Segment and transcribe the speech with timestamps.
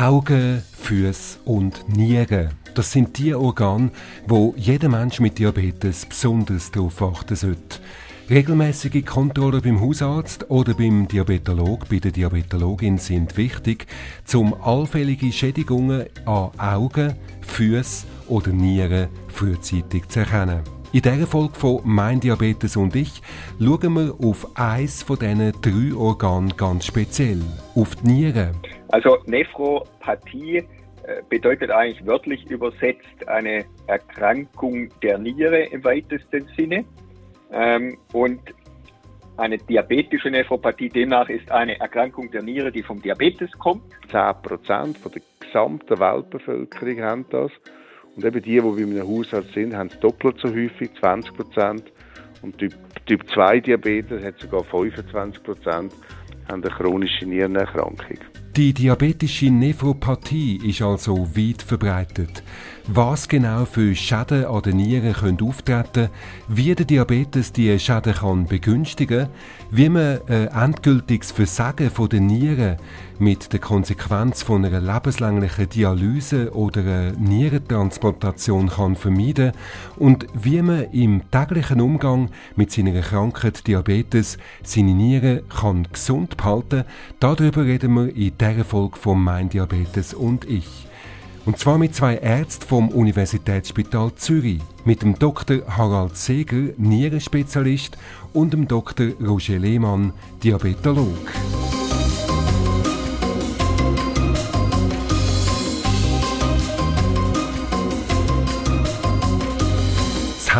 [0.00, 2.52] Augen, Füße und Nieren.
[2.74, 3.90] Das sind die Organe,
[4.26, 7.80] wo jeder Mensch mit Diabetes besonders darauf achten sollte.
[8.30, 13.86] Regelmäßige Kontrollen beim Hausarzt oder beim Diabetolog, bei der Diabetologin sind wichtig,
[14.32, 20.79] um allfällige Schädigungen an Augen, Füßen oder Nieren frühzeitig zu erkennen.
[20.92, 23.22] In dieser Folge von Mein Diabetes und ich
[23.60, 27.40] schauen wir auf eins von diesen drei Organen ganz speziell,
[27.76, 28.56] auf die Nieren.
[28.88, 30.64] Also Nephropathie äh,
[31.28, 36.84] bedeutet eigentlich wörtlich übersetzt eine Erkrankung der Niere im weitesten Sinne.
[37.52, 38.40] Ähm, und
[39.36, 43.84] eine diabetische Nephropathie demnach ist eine Erkrankung der Niere, die vom Diabetes kommt.
[44.10, 47.52] 10% von der gesamten Weltbevölkerung haben das.
[48.20, 51.84] Und eben die, die bei einem Hausarzt sind, haben es doppelt so häufig, 20 Prozent.
[52.42, 52.74] Und Typ,
[53.06, 55.94] typ 2 Diabetes hat sogar 25 Prozent,
[56.46, 58.18] haben eine chronische Nierenerkrankung.
[58.56, 62.42] Die diabetische Nephropathie ist also weit verbreitet.
[62.88, 66.10] Was genau für Schäden an den Nieren können auftreten
[66.48, 69.28] wie der Diabetes die Schäden kann begünstigen
[69.70, 72.76] wie man ein endgültiges Versagen den Nieren
[73.20, 79.52] mit der Konsequenz von einer lebenslänglichen Dialyse oder einer Nierentransplantation kann vermeiden
[79.96, 86.84] und wie man im täglichen Umgang mit seiner Krankheit Diabetes seine Nieren kann gesund behalten,
[87.20, 90.86] darüber reden wir in dieser Folge von Mein Diabetes und ich.
[91.44, 95.58] Und zwar mit zwei Ärzten vom Universitätsspital Zürich, mit dem Dr.
[95.68, 97.98] Harald Seger, Nierenspezialist,
[98.32, 99.08] und dem Dr.
[99.20, 101.79] Roger Lehmann, Diabetolog.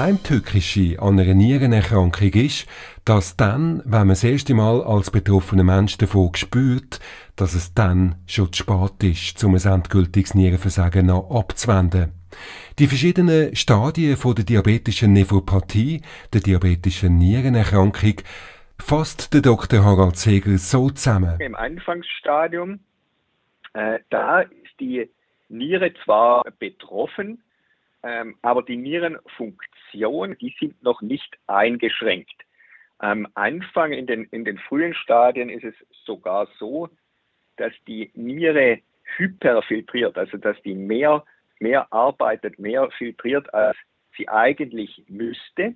[0.00, 2.66] Heimtückische an einer Nierenerkrankung ist,
[3.04, 7.00] dass dann, wenn man das erste Mal als betroffener Mensch davon spürt,
[7.36, 12.12] dass es dann schon zu spät ist, um ein endgültiges Nierenversagen noch abzuwenden.
[12.78, 16.00] Die verschiedenen Stadien von der diabetischen Nephropathie,
[16.32, 18.22] der diabetischen Nierenerkrankung,
[18.78, 19.84] fasst der Dr.
[19.84, 21.38] Harald Segel so zusammen.
[21.40, 22.80] Im Anfangsstadium,
[23.74, 25.10] äh, da ist die
[25.50, 27.42] Niere zwar betroffen,
[28.02, 28.78] ähm, aber die
[29.92, 32.34] Nierenfunktion, die sind noch nicht eingeschränkt.
[32.98, 35.74] Am Anfang in den, in den frühen Stadien ist es
[36.04, 36.88] sogar so,
[37.56, 38.80] dass die Niere
[39.16, 41.24] hyperfiltriert, also dass die mehr,
[41.58, 43.76] mehr arbeitet, mehr filtriert, als
[44.16, 45.74] sie eigentlich müsste.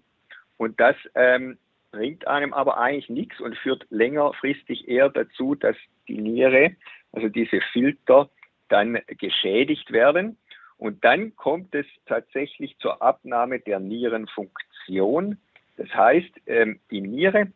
[0.57, 1.59] Und das ähm,
[1.91, 5.77] bringt einem aber eigentlich nichts und führt längerfristig eher dazu, dass
[6.09, 6.77] die Niere,
[7.13, 8.29] also diese Filter,
[8.69, 10.37] dann geschädigt werden.
[10.85, 15.39] Und dann kommt es tatsächlich zur Abnahme der Nierenfunktion.
[15.79, 17.51] Das heißt, ähm, die Niere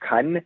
[0.00, 0.40] kann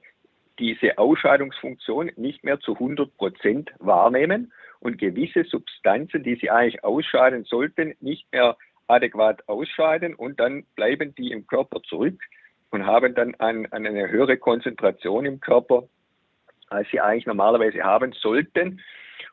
[0.59, 7.44] diese Ausscheidungsfunktion nicht mehr zu 100 Prozent wahrnehmen und gewisse Substanzen, die sie eigentlich ausscheiden
[7.44, 8.56] sollten, nicht mehr
[8.88, 12.21] adäquat ausscheiden und dann bleiben die im Körper zurück
[12.71, 15.84] und haben dann ein, eine höhere Konzentration im Körper,
[16.71, 18.81] als sie eigentlich normalerweise haben sollten.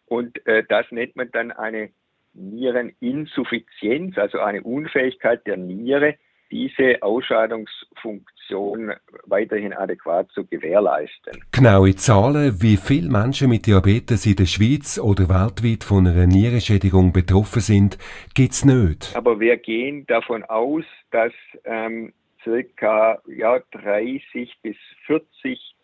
[0.06, 1.90] Und äh, das nennt man dann eine
[2.36, 6.16] Niereninsuffizienz, also eine Unfähigkeit der Niere,
[6.52, 8.94] diese Ausscheidungsfunktion
[9.26, 11.44] weiterhin adäquat zu gewährleisten.
[11.52, 17.12] Genaue Zahlen, wie viele Menschen mit Diabetes in der Schweiz oder weltweit von einer Nierenschädigung
[17.12, 17.98] betroffen sind,
[18.36, 19.16] gibt es nicht.
[19.16, 22.14] Aber wir gehen davon aus, dass ähm,
[22.44, 25.76] circa ja, 30 bis 40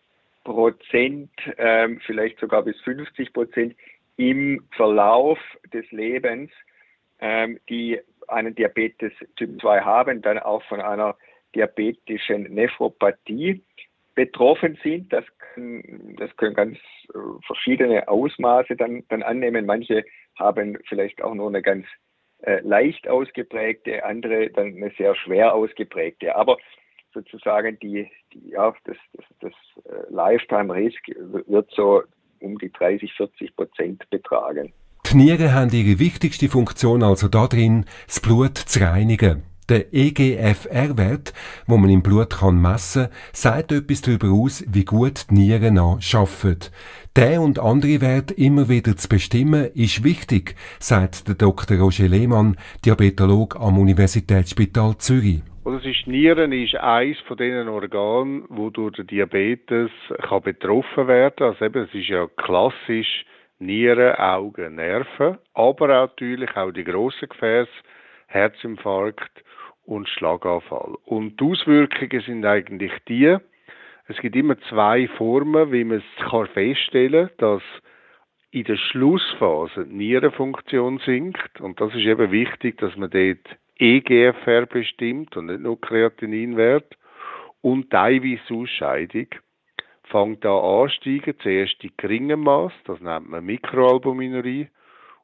[0.44, 3.76] Prozent, ähm, vielleicht sogar bis 50 Prozent
[4.16, 5.38] im Verlauf
[5.72, 6.50] des Lebens
[7.20, 11.16] ähm, die einen Diabetes Typ 2 haben, dann auch von einer
[11.54, 13.62] diabetischen Nephropathie
[14.14, 15.12] betroffen sind.
[15.12, 16.78] Das, können, das können ganz
[17.14, 19.66] äh, verschiedene Ausmaße dann, dann annehmen.
[19.66, 20.04] Manche
[20.36, 21.86] haben vielleicht auch nur eine ganz
[22.42, 26.34] äh, leicht ausgeprägte, andere dann eine sehr schwer ausgeprägte.
[26.34, 26.58] Aber
[27.14, 29.52] sozusagen die, die ja, das, das, das
[29.84, 31.00] äh, Lifetime Risk
[31.46, 32.02] wird so
[32.42, 34.72] um die 30, 40 Prozent betragen.
[35.10, 39.42] Die Nieren haben ihre wichtigste Funktion also darin, das Blut zu reinigen.
[39.68, 41.32] Der EGFR-Wert,
[41.66, 46.58] wo man im Blut kann messen, sagt etwas darüber aus, wie gut die Nieren arbeiten.
[47.14, 51.78] Der und andere Werte immer wieder zu bestimmen, ist wichtig, sagt der Dr.
[51.78, 55.42] Roger Lehmann, Diabetolog am Universitätsspital Zürich.
[55.64, 59.92] Also es ist, Nieren ist eines von den Organen, wo durch den Diabetes
[60.22, 61.46] kann betroffen werden.
[61.46, 63.24] Also eben, es ist ja klassisch
[63.60, 67.70] Nieren, Augen, Nerven, aber natürlich auch die grossen Gefäße,
[68.26, 69.44] Herzinfarkt
[69.86, 70.96] und Schlaganfall.
[71.04, 73.36] Und die Auswirkungen sind eigentlich die,
[74.08, 77.62] es gibt immer zwei Formen, wie man es feststellen kann, dass
[78.50, 81.60] in der Schlussphase die Nierenfunktion sinkt.
[81.60, 86.96] Und das ist eben wichtig, dass man dort EGFR bestimmt und nicht nur Kreatininwert.
[87.60, 89.26] Und die Eiweißausscheidung
[90.04, 91.34] fängt an ansteigen.
[91.40, 94.68] Zuerst in geringem Maß, das nennt man Mikroalbuminurie.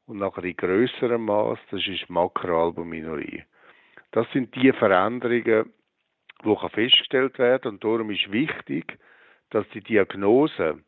[0.06, 3.42] Und nachher in grösserem Maß, das ist Makroalbuminurie.
[4.12, 5.72] Das sind die Veränderungen,
[6.44, 8.98] die festgestellt werden und darum ist wichtig,
[9.50, 10.82] dass die Diagnose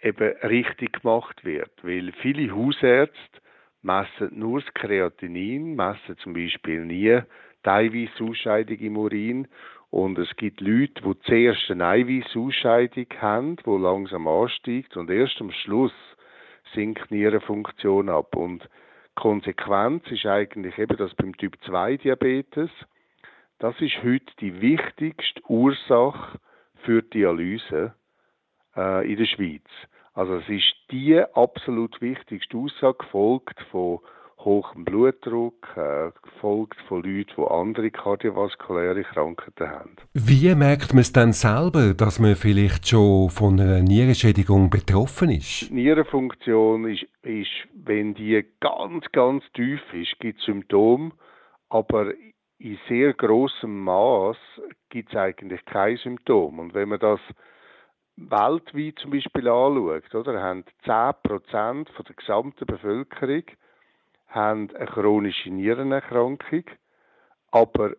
[0.00, 3.40] eben richtig gemacht wird, weil viele Hausärzte
[3.82, 7.20] messen nur das Kreatinin, messen zum Beispiel nie.
[7.64, 9.48] Die Eiweißausscheidung im Urin.
[9.90, 15.50] Und es gibt Leute, die zuerst eine Eiweißausscheidung haben, die langsam ansteigt und erst am
[15.50, 15.94] Schluss
[16.74, 18.36] sinkt die Nierenfunktion ab.
[18.36, 18.68] Und
[19.14, 22.70] Konsequenz ist eigentlich eben, dass beim Typ 2 Diabetes,
[23.58, 26.38] das ist heute die wichtigste Ursache
[26.84, 27.94] für Dialyse
[28.76, 29.64] äh, in der Schweiz.
[30.18, 34.00] Also es ist die absolut wichtigste Aussage, gefolgt von
[34.40, 39.94] hohem Blutdruck, äh, gefolgt von Leuten, die andere kardiovaskuläre Krankheiten haben.
[40.14, 45.70] Wie merkt man es dann selber, dass man vielleicht schon von einer Nierenschädigung betroffen ist?
[45.70, 51.12] Die Nierenfunktion ist, ist, wenn die ganz, ganz tief ist, gibt es Symptome,
[51.68, 52.12] aber
[52.58, 54.36] in sehr großem Maß
[54.88, 56.58] gibt es eigentlich kein Symptom.
[56.58, 57.20] Und wenn man das
[58.18, 63.44] weltweit zum Beispiel anschaut, oder, haben 10% von der gesamten Bevölkerung
[64.28, 66.64] haben eine chronische Nierenerkrankung,
[67.50, 67.94] aber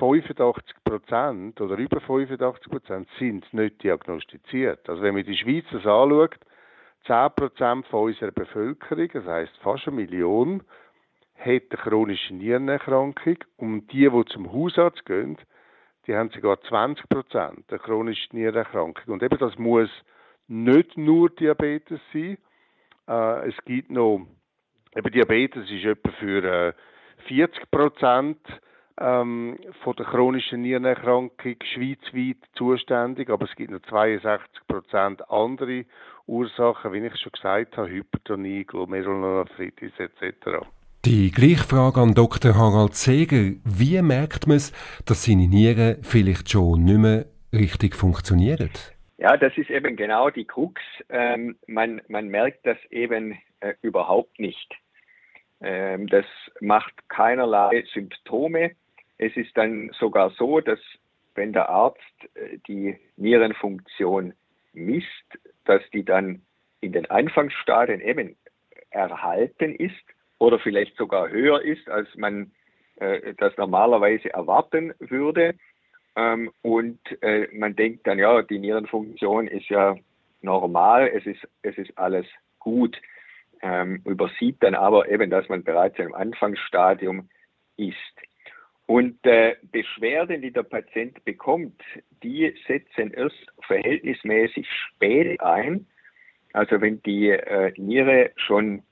[0.00, 4.88] 85% oder über 85% sind nicht diagnostiziert.
[4.88, 6.36] Also wenn man die Schweiz das anschaut,
[7.06, 10.62] 10% von unserer Bevölkerung, das heißt fast eine Million,
[11.38, 15.36] hat eine chronische Nierenerkrankung und die, die zum Hausarzt gehen,
[16.06, 19.12] die haben sogar 20 Prozent der chronischen Nierenerkrankung.
[19.12, 19.90] Und eben das muss
[20.48, 22.38] nicht nur Diabetes sein.
[23.08, 24.26] Äh, es gibt noch,
[24.94, 26.72] eben Diabetes ist etwa für äh,
[27.26, 28.38] 40 Prozent
[28.98, 35.84] ähm, von der chronischen Nierenerkrankung schweizweit zuständig, aber es gibt noch 62 Prozent andere
[36.26, 40.66] Ursachen, wie ich schon gesagt habe, Hypertonie, Glomerulonephritis etc.
[41.06, 42.56] Die gleiche Frage an Dr.
[42.56, 43.54] Harald Seger.
[43.62, 44.72] Wie merkt man es,
[45.04, 48.70] dass seine Nieren vielleicht schon nicht mehr richtig funktionieren?
[49.16, 50.82] Ja, das ist eben genau die Krux.
[51.08, 54.74] Ähm, man, man merkt das eben äh, überhaupt nicht.
[55.60, 56.26] Ähm, das
[56.58, 58.72] macht keinerlei Symptome.
[59.16, 60.80] Es ist dann sogar so, dass
[61.36, 62.00] wenn der Arzt
[62.34, 64.32] äh, die Nierenfunktion
[64.72, 66.42] misst, dass die dann
[66.80, 68.34] in den Anfangsstadien eben
[68.90, 69.94] erhalten ist
[70.38, 72.52] oder vielleicht sogar höher ist, als man
[72.96, 75.54] äh, das normalerweise erwarten würde.
[76.16, 79.96] Ähm, und äh, man denkt dann, ja, die Nierenfunktion ist ja
[80.42, 82.26] normal, es ist, es ist alles
[82.58, 83.00] gut.
[83.62, 87.28] Ähm, übersieht dann aber eben, dass man bereits im Anfangsstadium
[87.76, 87.94] ist.
[88.86, 91.82] Und äh, Beschwerden, die der Patient bekommt,
[92.22, 95.86] die setzen erst verhältnismäßig spät ein.
[96.52, 98.82] Also wenn die äh, Niere schon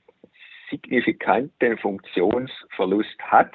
[0.69, 3.51] signifikanten Funktionsverlust hat,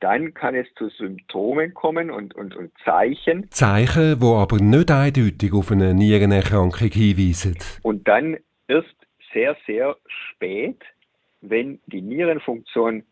[0.00, 3.48] dann kann es zu Symptomen kommen und, und, und Zeichen.
[3.50, 7.56] Zeichen, wo aber nicht eindeutig auf eine Nierenerkrankung hinweisen.
[7.82, 8.36] Und dann
[8.66, 8.96] erst
[9.32, 10.82] sehr, sehr spät,
[11.40, 13.04] wenn die Nierenfunktion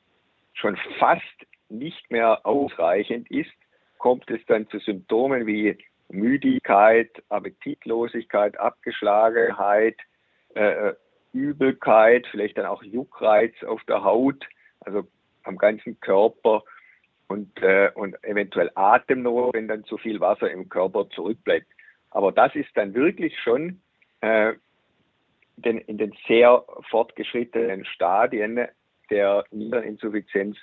[0.54, 1.22] schon fast
[1.68, 3.50] nicht mehr ausreichend ist,
[3.98, 5.78] kommt es dann zu Symptomen wie
[6.08, 9.96] Müdigkeit, Appetitlosigkeit, Abgeschlagenheit,
[10.54, 10.92] äh,
[11.32, 14.46] Übelkeit, vielleicht dann auch Juckreiz auf der Haut,
[14.80, 15.06] also
[15.44, 16.62] am ganzen Körper
[17.28, 21.66] und, äh, und eventuell Atemnot, wenn dann zu viel Wasser im Körper zurückbleibt.
[22.10, 23.80] Aber das ist dann wirklich schon
[24.20, 24.54] äh,
[25.56, 28.66] den, in den sehr fortgeschrittenen Stadien
[29.10, 30.56] der Niereninsuffizienz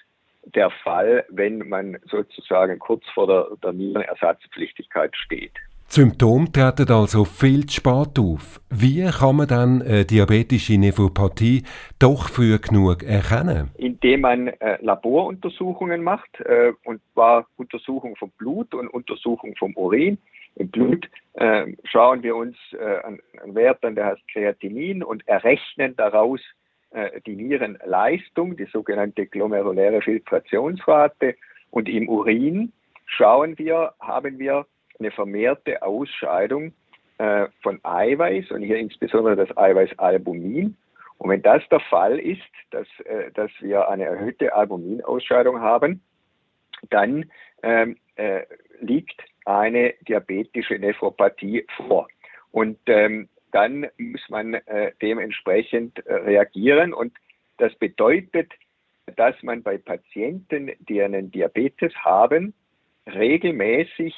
[0.55, 5.53] der Fall, wenn man sozusagen kurz vor der, der Nierenersatzpflichtigkeit steht.
[5.89, 8.59] Symptome treten also viel zu spät auf.
[8.69, 11.63] Wie kann man dann äh, diabetische Nephropathie
[11.97, 13.71] doch früh genug erkennen?
[13.77, 20.17] Indem man äh, Laboruntersuchungen macht, äh, und zwar Untersuchung vom Blut und Untersuchung vom Urin.
[20.55, 23.03] Im Blut äh, schauen wir uns äh,
[23.41, 26.41] einen Wert an, der heißt Kreatinin, und errechnen daraus
[26.91, 31.35] äh, die Nierenleistung, die sogenannte glomeruläre Filtrationsrate.
[31.71, 32.73] Und im Urin
[33.05, 34.65] schauen wir, haben wir
[34.99, 36.73] eine vermehrte Ausscheidung
[37.17, 40.75] äh, von Eiweiß und hier insbesondere das Eiweißalbumin.
[41.17, 46.01] Und wenn das der Fall ist, dass, äh, dass wir eine erhöhte Albuminausscheidung haben,
[46.89, 47.25] dann
[47.63, 48.43] ähm, äh,
[48.81, 52.07] liegt eine diabetische Nephropathie vor.
[52.51, 56.93] Und ähm, dann muss man äh, dementsprechend äh, reagieren.
[56.93, 57.13] Und
[57.57, 58.53] das bedeutet,
[59.15, 62.53] dass man bei Patienten, die einen Diabetes haben,
[63.07, 64.13] regelmäßig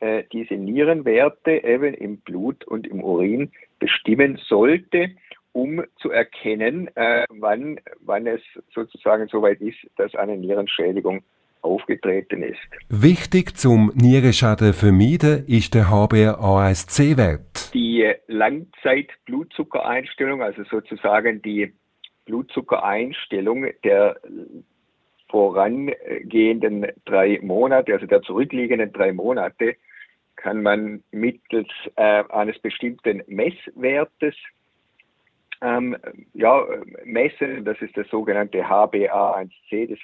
[0.00, 5.10] äh, diese Nierenwerte eben im Blut und im Urin bestimmen sollte,
[5.52, 8.42] um zu erkennen, äh, wann, wann es
[8.74, 11.22] sozusagen soweit ist, dass eine Nierenschädigung
[11.62, 12.58] aufgetreten ist.
[12.88, 17.72] Wichtig zum Nierenschaden vermeiden ist der HbA1c-Wert.
[17.74, 21.72] Die Langzeit-Blutzuckereinstellung, also sozusagen die
[22.26, 24.16] Blutzuckereinstellung der
[25.28, 29.76] vorangehenden drei Monate, also der zurückliegenden drei Monate,
[30.36, 34.34] kann man mittels äh, eines bestimmten Messwertes
[35.62, 35.96] ähm,
[36.34, 36.64] ja,
[37.04, 37.64] messen.
[37.64, 39.98] Das ist das sogenannte HbA1c, das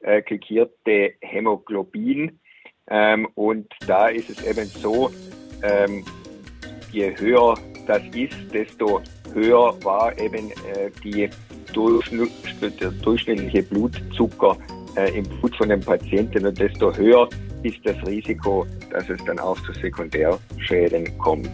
[0.00, 2.40] äh, glickierte Hämoglobin.
[2.88, 5.10] Ähm, und da ist es eben so,
[5.62, 6.04] ähm,
[6.90, 7.56] je höher
[7.86, 9.00] das ist, desto
[9.32, 11.28] höher war eben äh, die
[11.74, 14.56] der durchschnittliche Blutzucker
[14.96, 17.28] äh, im Blut von den Patienten und desto höher
[17.62, 21.50] ist das Risiko, dass es dann auch zu Sekundärschäden kommt.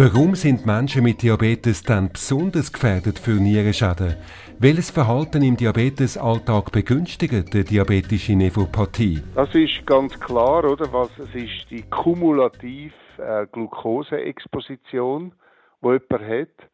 [0.00, 4.14] Warum sind Menschen mit Diabetes dann besonders gefährdet für Nierenschäden?
[4.60, 9.20] Welches Verhalten im Diabetesalltag begünstigt die diabetische Nephropathie?
[9.34, 10.92] Das ist ganz klar, oder?
[10.92, 15.32] Was es ist die kumulative äh, Glukoseexposition,
[15.82, 16.70] die jemand hat.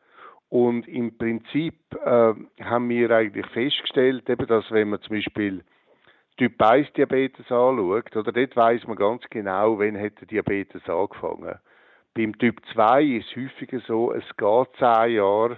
[0.50, 5.64] Und im Prinzip äh, haben wir eigentlich festgestellt, eben, dass wenn man zum Beispiel
[6.36, 11.46] Typ 1 Diabetes anschaut, oder dort weiß man ganz genau, wann hat der Diabetes angefangen
[11.46, 11.60] hat.
[12.16, 15.56] Beim Typ 2 ist es häufiger so, es geht zehn Jahre,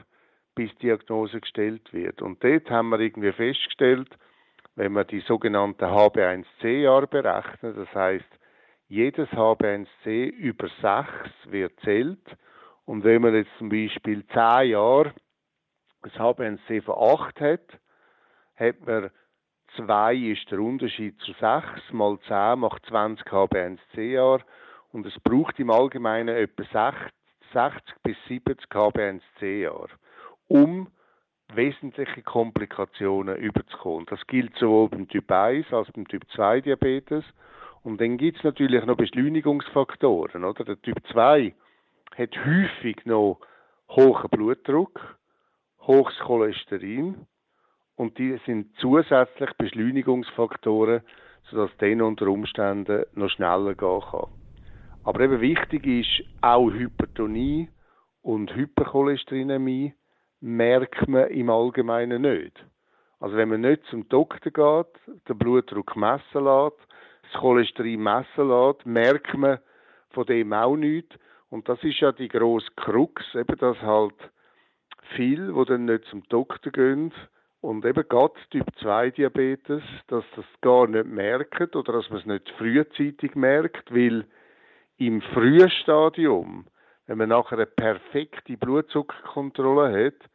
[0.55, 2.23] bis die Diagnose gestellt wird.
[2.23, 4.09] Und dort haben wir irgendwie festgestellt,
[4.75, 8.25] wenn man die sogenannten HB1C-Jahre berechnet, das heißt,
[8.89, 12.27] jedes HB1C über 6 wird zählt.
[12.87, 15.13] Und wenn man jetzt zum Beispiel 10 Jahre
[16.03, 17.81] das HB1C von 8 hat,
[18.55, 19.11] hat man
[19.77, 24.43] 2 ist der Unterschied zu 6 mal 10 macht 20 HB1C-Jahre
[24.97, 26.95] und es braucht im Allgemeinen etwa
[27.53, 29.91] 60 bis 70 HbA1c-Jahre,
[30.49, 30.88] um
[31.53, 34.07] wesentliche Komplikationen überzukommen.
[34.09, 37.25] Das gilt sowohl beim Typ 1 als beim Typ 2 Diabetes.
[37.83, 40.45] Und dann gibt es natürlich noch Beschleunigungsfaktoren.
[40.45, 40.65] Oder?
[40.65, 41.55] Der Typ 2
[42.17, 43.41] hat häufig noch
[43.91, 45.19] hohen Blutdruck,
[45.83, 47.26] hohes Cholesterin
[47.97, 51.03] und die sind zusätzlich Beschleunigungsfaktoren,
[51.50, 54.46] sodass dann unter Umständen noch schneller gehen kann.
[55.07, 57.69] Aber eben wichtig ist auch Hypertonie
[58.23, 59.95] und Hypercholesterinämie
[60.41, 62.67] merkt man im Allgemeinen nicht.
[63.21, 66.81] Also wenn man nicht zum Doktor geht, den Blutdruck messen lässt,
[67.23, 69.61] das Cholesterin messen lässt, merkt man
[70.11, 71.15] von dem auch nichts.
[71.51, 74.17] Und das ist ja die grosse Krux, eben, dass halt
[75.15, 77.13] viele, die dann nicht zum Doktor gehen
[77.61, 82.27] und eben gerade Typ 2 Diabetes, dass das gar nicht merken oder dass man es
[82.27, 84.27] nicht frühzeitig merkt, weil
[84.99, 86.67] im frühen Stadium,
[87.07, 90.31] wenn man nachher eine perfekte Blutzuckerkontrolle hat,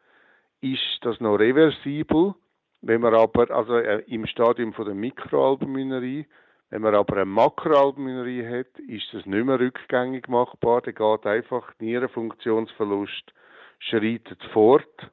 [0.62, 2.36] ist das noch reversibel.
[2.82, 6.26] Wenn man aber, also äh, im Stadium von der Mikroalbuminurie,
[6.70, 10.82] wenn man aber eine Makroalbuminurie hat, ist das nicht mehr rückgängig machbar.
[10.82, 13.34] Da geht einfach Nierenfunktionsverlust
[13.80, 15.12] schreitet fort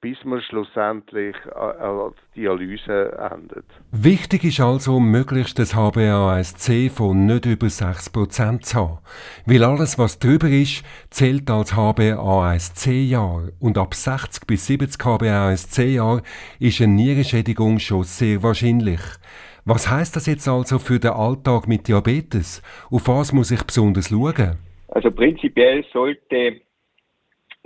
[0.00, 3.64] bis man schlussendlich an die Dialyse endet.
[3.92, 8.98] Wichtig ist also, möglichst das HbA1c von nicht über 6% zu haben.
[9.46, 13.48] Weil alles, was drüber ist, zählt als HbA1c-Jahr.
[13.58, 16.22] Und ab 60 bis 70 HbA1c-Jahr
[16.60, 19.00] ist eine Nierenschädigung schon sehr wahrscheinlich.
[19.64, 22.62] Was heißt das jetzt also für den Alltag mit Diabetes?
[22.90, 24.58] Auf was muss ich besonders schauen?
[24.88, 26.60] Also prinzipiell sollte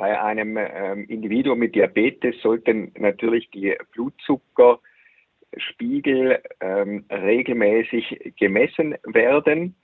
[0.00, 9.74] bei einem ähm, Individuum mit Diabetes sollten natürlich die Blutzuckerspiegel ähm, regelmäßig gemessen werden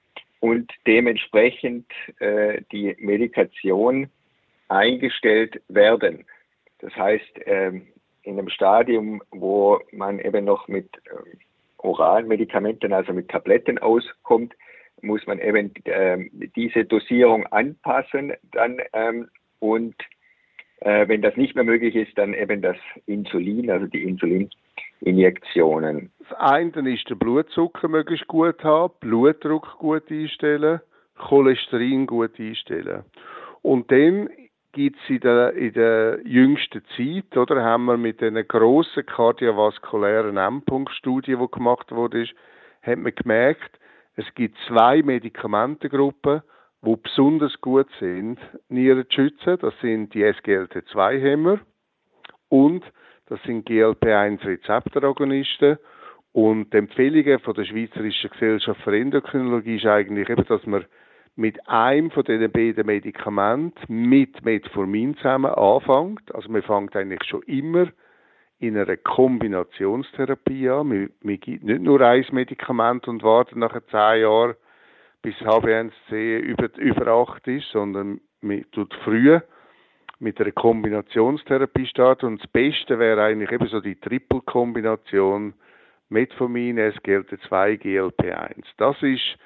[0.40, 1.84] und dementsprechend
[2.20, 4.08] äh, die Medikation
[4.68, 6.24] eingestellt werden.
[6.78, 7.88] Das heißt, ähm,
[8.22, 11.38] in einem Stadium, wo man eben noch mit ähm,
[11.76, 14.54] oralen Medikamenten, also mit Tabletten auskommt,
[15.02, 19.94] muss man eben ähm, diese Dosierung anpassen dann ähm, und
[20.80, 26.10] Äh, wenn das nicht mehr möglich ist, dann eben das Insulin, also die Insulininjektionen.
[26.18, 30.80] Das eine ist der Blutzucker möglichst gut haben, Blutdruck gut einstellen,
[31.16, 33.04] Cholesterin gut einstellen.
[33.62, 34.28] Und dann
[34.72, 40.36] gibt es in der, in der jüngsten Zeit, oder, haben wir mit einer grossen kardiovaskulären
[40.36, 42.26] Endpunktstudie, die gemacht wurde,
[42.82, 43.80] hat man gemerkt,
[44.16, 46.42] es gibt zwei Medikamentengruppen,
[46.86, 48.38] die besonders gut sind,
[48.68, 49.58] Nieren zu schützen.
[49.60, 51.58] Das sind die SGLT2-Hämmer
[52.48, 52.84] und
[53.26, 55.78] das sind GLP-1-Rezeptoragonisten.
[56.32, 60.84] Und die Empfehlungen von der Schweizerischen Gesellschaft für Endokrinologie ist eigentlich eben, dass man
[61.34, 66.34] mit einem von diesen beiden Medikamenten mit Metformin zusammen anfängt.
[66.34, 67.88] Also man fängt eigentlich schon immer
[68.58, 70.88] in einer Kombinationstherapie an.
[70.88, 74.54] Man, man gibt nicht nur ein Medikament und wartet nach zehn Jahren,
[75.22, 79.38] bis HbA1c über, über 8 ist, sondern man tut früh
[80.18, 82.26] mit einer Kombinationstherapie starten.
[82.26, 85.54] Und das Beste wäre eigentlich eben so die Triple-Kombination
[86.08, 88.64] Metformin, SGLT2, GLP1.
[88.76, 89.36] Das ist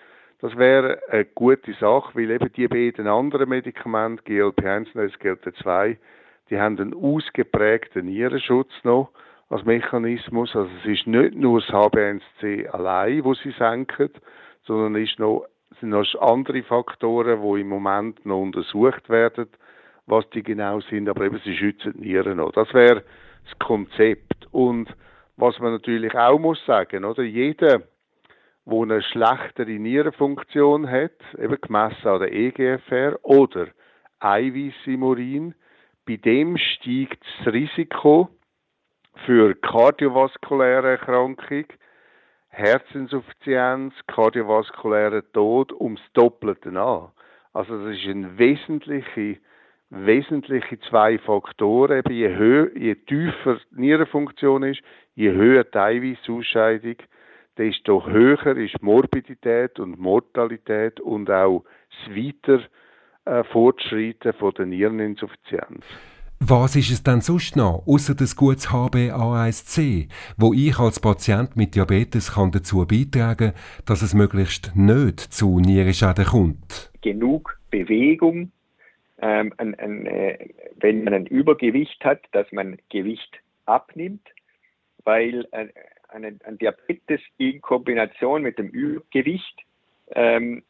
[0.40, 5.98] das wäre eine gute Sache, weil eben die beiden anderen Medikamente, GLP-1 und SGLT2,
[6.48, 9.10] die haben einen ausgeprägten Nierenschutz noch
[9.50, 10.56] als Mechanismus.
[10.56, 14.10] Also es ist nicht nur das HbA1c allein, wo sie senken,
[14.62, 15.46] sondern es noch,
[15.78, 19.48] sind noch andere Faktoren, die im Moment noch untersucht werden,
[20.06, 22.52] was die genau sind, aber eben sie schützen die Nieren noch.
[22.52, 23.04] Das wäre
[23.44, 24.48] das Konzept.
[24.50, 24.88] Und
[25.36, 27.82] was man natürlich auch muss sagen, oder jeder
[28.66, 33.68] wo eine schlechtere Nierenfunktion hat, eben gemessen an der EGFR oder
[34.20, 34.74] Eiweiß
[36.06, 38.28] bei dem steigt das Risiko
[39.26, 41.66] für kardiovaskuläre Erkrankung,
[42.50, 47.08] Herzinsuffizienz, kardiovaskulären Tod ums Doppelte an.
[47.52, 49.38] Also das ist ein wesentliche,
[49.90, 52.02] wesentliche zwei Faktoren.
[52.08, 54.82] Je höher, je tiefer die Nierenfunktion ist,
[55.14, 56.96] je höher die Eiweißausscheidung,
[57.56, 62.62] desto höher ist Morbidität und Mortalität und auch das Weiter
[63.24, 65.84] äh, Fortschreiten von der Niereninsuffizienz.
[66.42, 71.74] Was ist es denn sonst noch, außer das gutes HbA1c, wo ich als Patient mit
[71.74, 73.52] Diabetes kann dazu beitragen
[73.84, 76.90] dass es möglichst nicht zu Nierenschäden kommt?
[77.02, 78.52] Genug Bewegung,
[79.20, 84.26] ähm, ein, ein, äh, wenn man ein Übergewicht hat, dass man Gewicht abnimmt,
[85.04, 85.68] weil äh,
[86.08, 89.60] eine, ein Diabetes in Kombination mit dem Übergewicht
[90.12, 90.62] ähm,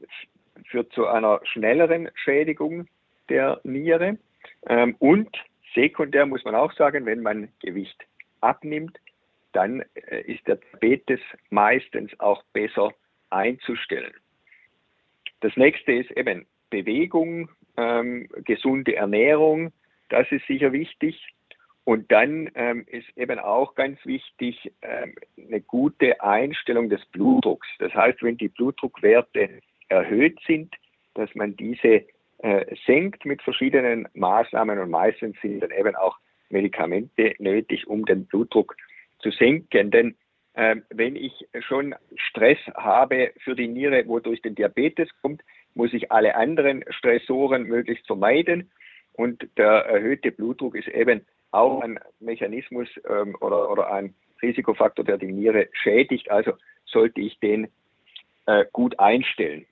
[0.67, 2.89] führt zu einer schnelleren Schädigung
[3.29, 4.19] der Niere.
[4.67, 5.31] Ähm, und
[5.75, 8.07] sekundär muss man auch sagen, wenn man Gewicht
[8.41, 8.99] abnimmt,
[9.53, 12.93] dann äh, ist der Diabetes meistens auch besser
[13.31, 14.13] einzustellen.
[15.41, 19.73] Das nächste ist eben Bewegung, ähm, gesunde Ernährung.
[20.09, 21.35] Das ist sicher wichtig.
[21.85, 27.67] Und dann ähm, ist eben auch ganz wichtig ähm, eine gute Einstellung des Blutdrucks.
[27.79, 30.75] Das heißt, wenn die Blutdruckwerte erhöht sind,
[31.15, 32.05] dass man diese
[32.87, 38.77] senkt mit verschiedenen Maßnahmen und meistens sind dann eben auch Medikamente nötig, um den Blutdruck
[39.19, 39.91] zu senken.
[39.91, 40.17] Denn
[40.55, 45.43] äh, wenn ich schon Stress habe für die Niere, wodurch den Diabetes kommt,
[45.75, 48.71] muss ich alle anderen Stressoren möglichst vermeiden.
[49.13, 55.19] Und der erhöhte Blutdruck ist eben auch ein Mechanismus ähm, oder, oder ein Risikofaktor, der
[55.19, 56.31] die Niere schädigt.
[56.31, 56.53] Also
[56.87, 57.69] sollte ich den
[58.47, 59.67] äh, gut einstellen.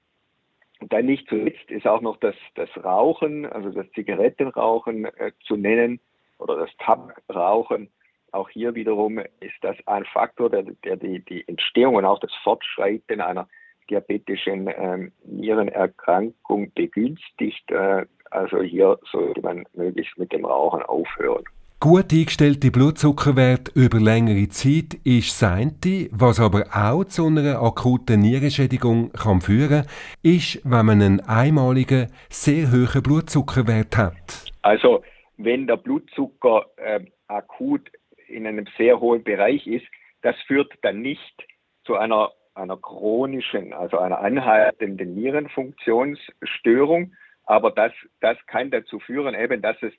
[0.88, 6.00] Dann nicht zuletzt ist auch noch das, das Rauchen, also das Zigarettenrauchen äh, zu nennen
[6.38, 7.90] oder das Tabakrauchen.
[8.32, 12.32] Auch hier wiederum ist das ein Faktor, der, der die, die Entstehung und auch das
[12.42, 13.48] Fortschreiten einer
[13.90, 17.70] diabetischen ähm, Nierenerkrankung begünstigt.
[17.70, 21.44] Äh, also hier sollte man möglichst mit dem Rauchen aufhören.
[21.80, 28.18] Gut eingestellte Blutzuckerwert über längere Zeit ist das eine, was aber auch zu einer akuten
[28.18, 29.86] Nierenschädigung kann führen
[30.24, 34.50] ist, wenn man einen einmaligen, sehr hohen Blutzuckerwert hat.
[34.62, 35.04] Also,
[35.36, 37.88] wenn der Blutzucker äh, akut
[38.26, 39.86] in einem sehr hohen Bereich ist,
[40.22, 41.46] das führt dann nicht
[41.84, 47.12] zu einer, einer chronischen, also einer anhaltenden Nierenfunktionsstörung,
[47.44, 49.92] aber das, das kann dazu führen, eben, dass es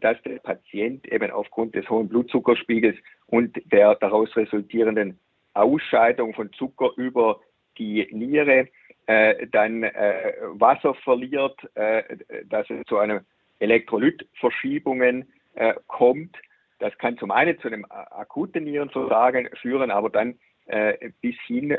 [0.00, 5.18] dass der Patient eben aufgrund des hohen Blutzuckerspiegels und der daraus resultierenden
[5.52, 7.40] Ausscheidung von Zucker über
[7.76, 8.68] die Niere
[9.06, 12.02] äh, dann äh, Wasser verliert, äh,
[12.44, 13.24] dass es zu einer
[13.58, 16.36] Elektrolytverschiebungen äh, kommt.
[16.78, 21.76] Das kann zum einen zu einem akuten Nierenversagen führen, aber dann äh, bis hin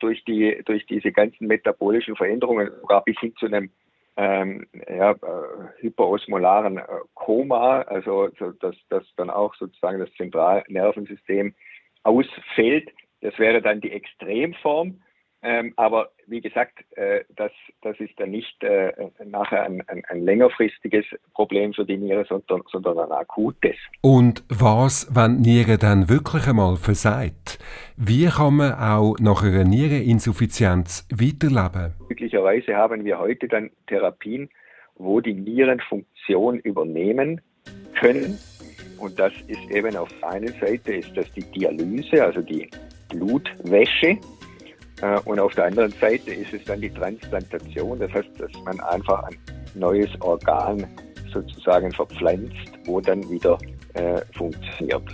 [0.00, 3.70] durch, die, durch diese ganzen metabolischen Veränderungen sogar bis hin zu einem
[4.16, 5.16] ähm, ja, äh,
[5.78, 11.54] hyperosmolaren äh, Koma, also so, dass, dass dann auch sozusagen das Zentralnervensystem
[12.02, 12.90] ausfällt.
[13.20, 15.00] Das wäre dann die Extremform.
[15.48, 18.92] Ähm, aber wie gesagt, äh, das, das ist dann nicht äh,
[19.24, 21.04] nachher ein, ein, ein, längerfristiges
[21.34, 23.76] Problem für die Niere, sondern, sondern ein akutes.
[24.00, 27.60] Und was, wenn die Niere dann wirklich einmal versagt?
[27.96, 31.94] Wie kann man auch nach einer Niereninsuffizienz weiterleben?
[32.08, 34.50] Glücklicherweise haben wir heute dann Therapien,
[34.96, 37.40] wo die Nierenfunktion übernehmen
[38.00, 38.36] können.
[38.98, 42.68] Und das ist eben auf der einen Seite ist das die Dialyse, also die
[43.10, 44.18] Blutwäsche.
[45.02, 48.80] Äh, und auf der anderen Seite ist es dann die Transplantation, das heißt, dass man
[48.80, 49.36] einfach ein
[49.74, 50.86] neues Organ
[51.32, 53.58] sozusagen verpflanzt, wo dann wieder
[53.94, 55.04] äh, funktioniert.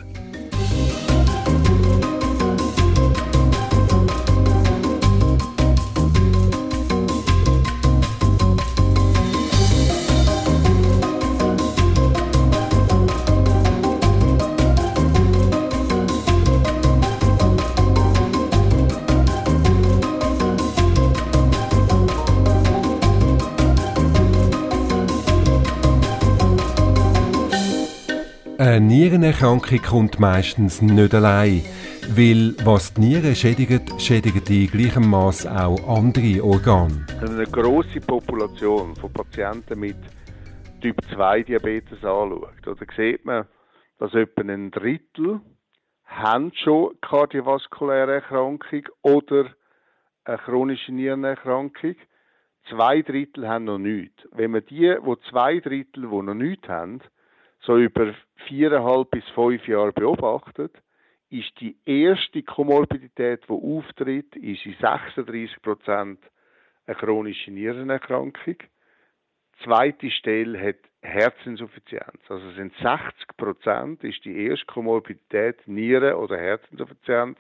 [28.87, 31.63] Nierenerkrankung kommt meistens nicht allein,
[32.17, 37.07] weil was die Nieren schädigt, schädigt in gleichem Maß auch andere Organe.
[37.21, 39.97] Eine grosse Population von Patienten mit
[40.81, 43.47] Typ 2 Diabetes anschaut, oder sieht man,
[43.99, 45.41] dass etwa ein Drittel
[46.05, 49.47] haben schon kardiovaskuläre Erkrankung oder
[50.25, 51.95] eine chronische Nierenerkrankung.
[52.69, 54.29] Zwei Drittel haben noch nichts.
[54.33, 57.01] Wenn man die, wo zwei Drittel, die noch nichts haben,
[57.63, 58.15] so über
[58.47, 60.73] viereinhalb bis fünf Jahre beobachtet,
[61.31, 66.19] ist die erste Komorbidität, die auftritt, ist in 36 Prozent
[66.87, 68.57] eine chronische Nierenerkrankung.
[68.57, 72.21] Die zweite Stelle hat Herzinsuffizienz.
[72.29, 77.39] Also sind 60 Prozent ist die erste Komorbidität Nieren- oder Herzinsuffizienz.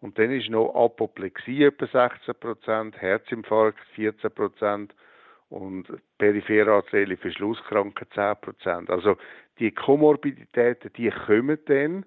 [0.00, 4.94] Und dann ist noch Apoplexie etwa 16 Prozent, Herzinfarkt 14 Prozent
[5.50, 5.86] und
[6.18, 8.90] periphere arterielle Verschlusskranken 10%.
[8.90, 9.16] Also
[9.58, 12.06] die Komorbiditäten, die kommen dann.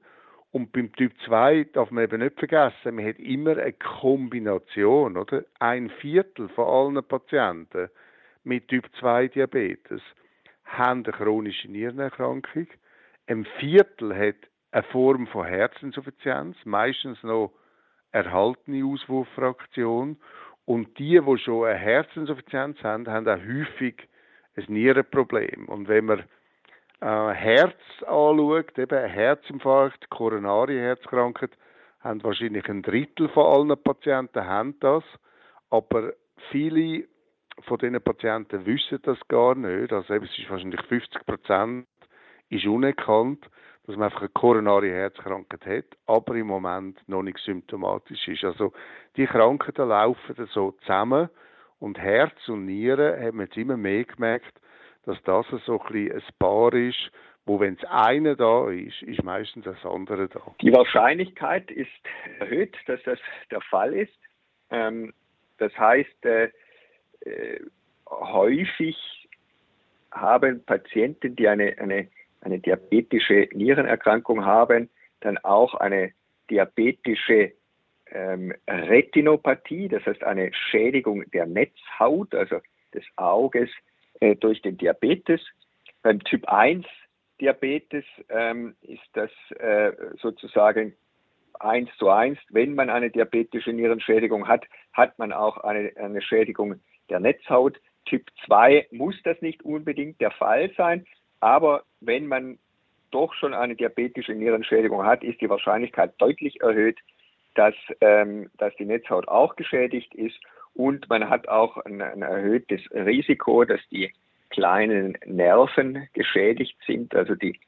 [0.51, 5.43] Und beim Typ 2 darf man eben nicht vergessen, man hat immer eine Kombination, oder?
[5.60, 7.89] Ein Viertel von allen Patienten
[8.43, 10.01] mit Typ 2 Diabetes
[10.63, 12.67] haben eine chronische Nierenerkrankung.
[13.27, 14.36] Ein Viertel hat
[14.71, 17.51] eine Form von Herzinsuffizienz, meistens noch
[18.12, 20.17] erhaltene Auswurffraktion.
[20.65, 24.08] Und die, die schon eine Herzinsuffizienz haben, haben auch häufig
[24.56, 25.67] ein Nierenproblem.
[25.67, 26.19] Und wenn man
[27.02, 31.52] äh, Herz anschaut, eben Herzinfarkt, koronare Herzkrankheit,
[31.99, 35.04] haben wahrscheinlich ein Drittel von allen Patienten haben das,
[35.69, 36.13] aber
[36.52, 37.08] viele
[37.62, 39.93] von diesen Patienten wissen das gar nicht.
[39.93, 41.88] Also eben, es ist wahrscheinlich 50 Prozent
[42.65, 43.49] unerkannt
[43.86, 48.43] dass man einfach eine koronare Herzkrankheit hat, aber im Moment noch nicht symptomatisch ist.
[48.43, 48.72] Also
[49.17, 51.30] die Krankheiten laufen so zusammen
[51.80, 54.54] und Herz und Nieren haben wir jetzt immer mehr gemerkt,
[55.06, 57.12] dass das so ein, ein Paar ist,
[57.46, 60.56] wo wenn es eine da ist, ist meistens das andere da.
[60.62, 61.89] Die Wahrscheinlichkeit ist
[62.39, 63.19] erhöht, dass das
[63.52, 64.13] der Fall ist.
[64.69, 65.13] Ähm,
[65.58, 66.52] das heißt, äh,
[67.26, 67.60] äh,
[68.10, 68.98] häufig
[70.12, 72.08] haben Patienten, die eine, eine
[72.43, 74.89] eine diabetische Nierenerkrankung haben,
[75.21, 76.12] dann auch eine
[76.49, 77.53] diabetische
[78.08, 82.60] ähm, Retinopathie, das heißt eine Schädigung der Netzhaut, also
[82.93, 83.69] des Auges
[84.19, 85.41] äh, durch den Diabetes.
[86.01, 86.86] Beim Typ 1
[87.41, 90.93] Diabetes ähm, ist das äh, sozusagen
[91.60, 92.38] eins zu eins.
[92.49, 96.79] Wenn man eine diabetische Nierenschädigung hat, hat man auch eine, eine Schädigung
[97.10, 97.79] der Netzhaut.
[98.06, 101.06] Typ 2 muss das nicht unbedingt der Fall sein,
[101.43, 102.58] aber wenn man
[103.12, 106.97] doch schon eine diabetische Nierenschädigung hat, ist die Wahrscheinlichkeit deutlich erhöht,
[107.56, 110.39] dass, ähm, dass die Netzhaut auch geschädigt ist.
[110.73, 114.12] Und man hat auch ein, ein erhöhtes Risiko, dass die
[114.51, 117.60] kleinen Nerven geschädigt sind, also die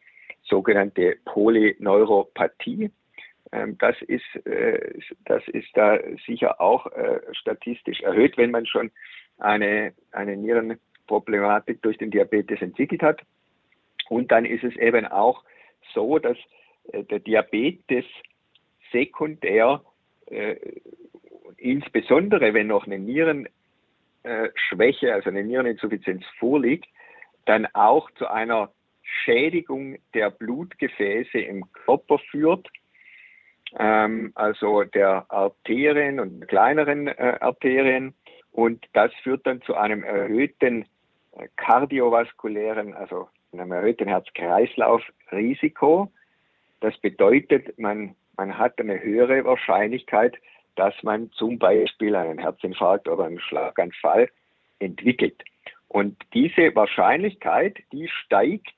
[0.43, 2.91] sogenannte Polyneuropathie.
[3.51, 8.89] Ähm, das, ist, äh, das ist da sicher auch äh, statistisch erhöht, wenn man schon
[9.37, 13.21] eine, eine Nierenproblematik durch den Diabetes entwickelt hat.
[14.09, 15.43] Und dann ist es eben auch
[15.93, 16.37] so, dass
[16.91, 18.05] äh, der Diabetes
[18.91, 19.81] sekundär,
[20.27, 20.55] äh,
[21.57, 26.87] insbesondere wenn noch eine Nierenschwäche, also eine Niereninsuffizienz vorliegt,
[27.45, 32.67] dann auch zu einer Schädigung der Blutgefäße im Körper führt,
[33.77, 38.13] ähm, also der Arterien und kleineren äh, Arterien.
[38.51, 40.85] Und das führt dann zu einem erhöhten
[41.57, 43.27] kardiovaskulären, also
[43.59, 46.11] einem erhöhten Herz-Kreislauf-Risiko.
[46.81, 50.37] Das bedeutet, man, man hat eine höhere Wahrscheinlichkeit,
[50.75, 54.29] dass man zum Beispiel einen Herzinfarkt oder einen Schlaganfall
[54.79, 55.41] entwickelt.
[55.87, 58.73] Und diese Wahrscheinlichkeit, die steigt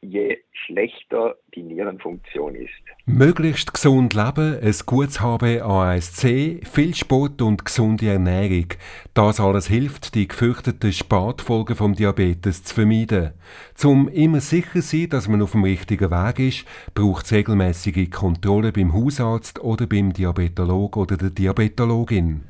[0.00, 2.70] je schlechter die Nierenfunktion ist.
[3.06, 8.68] Möglichst gesund leben, ein gutes HbA1c, viel Sport und gesunde Ernährung.
[9.14, 13.32] Das alles hilft, die gefürchteten Spätfolgen vom Diabetes zu vermeiden.
[13.74, 18.72] Zum immer sicher sein, dass man auf dem richtigen Weg ist, braucht es regelmäßige Kontrolle
[18.72, 22.42] beim Hausarzt oder beim Diabetolog oder der Diabetologin.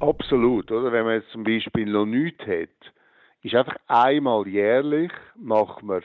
[0.00, 0.92] Absolut, oder?
[0.92, 2.68] Wenn man jetzt zum Beispiel noch nichts hat,
[3.42, 6.02] ist einfach einmal jährlich, macht man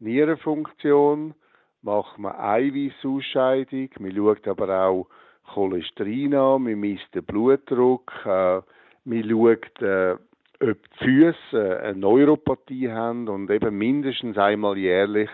[0.00, 1.34] Nierenfunktion,
[1.82, 5.06] macht man Eiweißausscheidung, man schaut aber auch
[5.54, 8.60] Cholesterin an, man misst den Blutdruck, äh,
[9.04, 10.16] man schaut, äh,
[10.62, 13.28] ob die Füße eine Neuropathie haben.
[13.28, 15.30] Und eben mindestens einmal jährlich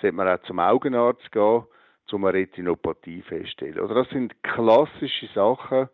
[0.00, 1.64] sollte man auch zum Augenarzt gehen,
[2.12, 3.80] um eine Retinopathie festzustellen.
[3.80, 5.88] Oder das sind klassische Sachen.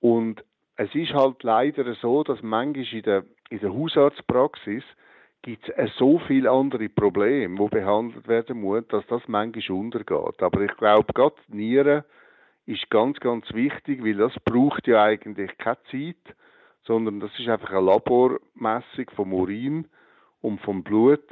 [0.00, 0.44] Und
[0.76, 4.84] es ist halt leider so, dass manchmal in der, in der Hausarztpraxis
[5.42, 10.42] gibt es so viele andere Probleme, die behandelt werden müssen, dass das manchmal untergeht.
[10.42, 12.04] Aber ich glaube, gerade Nieren
[12.66, 16.36] ist ganz, ganz wichtig, weil das braucht ja eigentlich keine Zeit,
[16.82, 19.86] sondern das ist einfach eine Labormessung vom Urin
[20.40, 21.24] und vom Blut,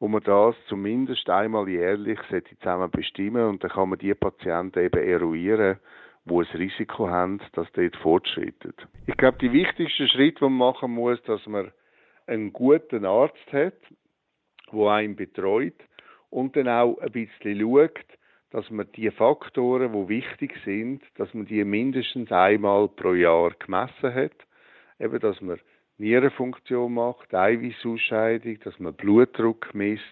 [0.00, 2.18] wo man das zumindest einmal jährlich
[2.60, 5.78] zusammen bestimmen und dann kann man die Patienten eben eruieren,
[6.24, 8.86] wo ein Risiko haben, dass dort fortschreitet.
[9.06, 11.72] Ich glaube, die wichtigste Schritt, den man machen muss, dass man
[12.28, 13.78] einen guten Arzt hat,
[14.72, 15.74] der einen betreut
[16.30, 18.04] und dann auch ein bisschen schaut,
[18.50, 24.14] dass man die Faktoren, die wichtig sind, dass man die mindestens einmal pro Jahr gemessen
[24.14, 24.32] hat.
[24.98, 25.58] Eben, dass man
[25.98, 30.04] Nierenfunktion macht, Eiweißausscheidung, dass man Blutdruck misst,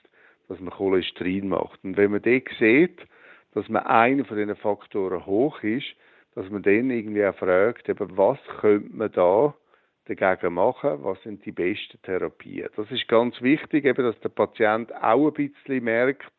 [0.49, 1.83] dass man Cholesterin macht.
[1.83, 3.01] Und wenn man dort sieht,
[3.53, 5.87] dass man einer von diesen Faktoren hoch ist,
[6.35, 9.55] dass man dann irgendwie auch fragt, eben, was könnte man da
[10.09, 12.69] dagegen machen, was sind die besten Therapien.
[12.77, 16.33] Das ist ganz wichtig, eben, dass der Patient auch ein bisschen merkt,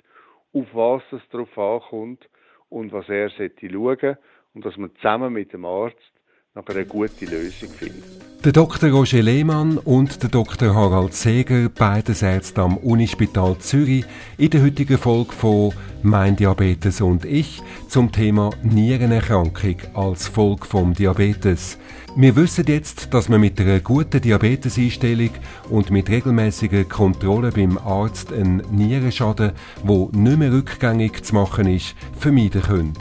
[0.54, 2.30] auf was es darauf ankommt
[2.70, 4.18] und was er sollte schauen
[4.54, 6.12] und dass man zusammen mit dem Arzt
[6.58, 8.04] nachher eine gute Lösung findet.
[8.44, 8.90] Der Dr.
[8.90, 10.74] Roger Lehmann und der Dr.
[10.74, 14.06] Harald Seger, beides Ärzte am Unispital Zürich,
[14.38, 20.94] in der heutigen Folge von Mein Diabetes und ich zum Thema Nierenerkrankung als Folge vom
[20.94, 21.78] Diabetes.
[22.16, 25.32] Wir wissen jetzt, dass man mit einer guten Diabeteseinstellung
[25.70, 29.52] und mit regelmäßiger Kontrolle beim Arzt einen Nierenschaden,
[29.84, 32.94] der nicht mehr rückgängig zu machen ist, vermeiden können.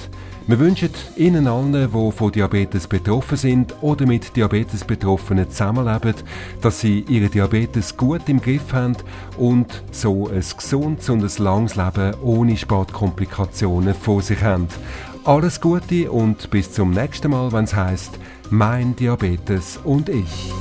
[0.49, 6.15] Wir wünschen Ihnen allen, die von Diabetes betroffen sind oder mit Diabetes-Betroffenen zusammenleben,
[6.61, 8.97] dass sie ihren Diabetes gut im Griff haben
[9.39, 14.69] und so ein gesundes und ein langes Leben ohne Sportkomplikationen vor sich haben.
[15.25, 18.17] Alles Gute und bis zum nächsten Mal, wenn es heisst,
[18.49, 20.53] mein Diabetes und ich.